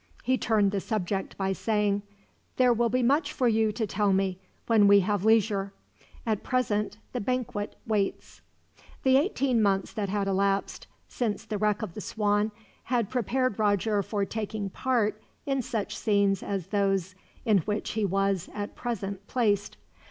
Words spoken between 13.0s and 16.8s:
prepared Roger for taking part in such scenes as